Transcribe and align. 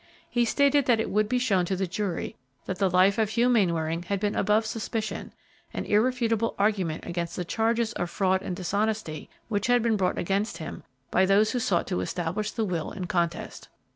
He 0.27 0.45
stated 0.45 0.87
that 0.87 0.99
it 0.99 1.11
would 1.11 1.29
be 1.29 1.37
shown 1.37 1.63
to 1.65 1.75
the 1.75 1.85
jury 1.85 2.35
that 2.65 2.79
the 2.79 2.89
life 2.89 3.19
of 3.19 3.29
Hugh 3.29 3.49
Mainwaring 3.49 4.01
had 4.01 4.19
been 4.19 4.33
above 4.35 4.65
suspicion, 4.65 5.31
an 5.75 5.85
irrefutable 5.85 6.55
argument 6.57 7.05
against 7.05 7.35
the 7.35 7.45
charges 7.45 7.93
of 7.93 8.09
fraud 8.09 8.41
and 8.41 8.55
dishonesty 8.55 9.29
which 9.47 9.67
had 9.67 9.83
been 9.83 9.97
brought 9.97 10.17
against 10.17 10.57
him 10.57 10.81
by 11.11 11.27
those 11.27 11.51
who 11.51 11.59
sought 11.59 11.85
to 11.85 12.01
establish 12.01 12.49
the 12.49 12.65
will 12.65 12.89
in 12.91 13.05
contest. 13.05 13.67